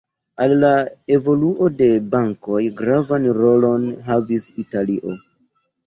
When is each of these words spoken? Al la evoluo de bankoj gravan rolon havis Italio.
Al 0.45 0.53
la 0.61 0.71
evoluo 1.17 1.67
de 1.83 1.91
bankoj 2.15 2.65
gravan 2.83 3.31
rolon 3.43 3.89
havis 4.13 4.53
Italio. 4.67 5.21